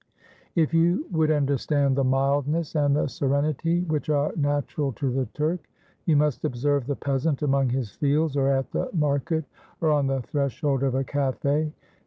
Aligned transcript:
If 0.55 0.73
you 0.73 1.05
would 1.11 1.29
understand 1.29 1.95
the 1.95 2.03
mildness 2.03 2.73
and 2.73 2.95
the 2.95 3.05
serenity 3.05 3.81
which 3.83 4.09
are 4.09 4.33
natural 4.35 4.91
to 4.93 5.11
the 5.11 5.27
Turk, 5.27 5.69
you 6.07 6.15
must 6.17 6.43
observe 6.43 6.87
the 6.87 6.95
peasant 6.95 7.43
among 7.43 7.69
his 7.69 7.91
fields, 7.91 8.35
or 8.35 8.47
at 8.49 8.71
the 8.71 8.89
market, 8.93 9.45
or 9.79 9.91
on 9.91 10.07
the 10.07 10.23
threshold 10.23 10.81
of 10.81 10.95
a 10.95 11.03
café. 11.03 11.71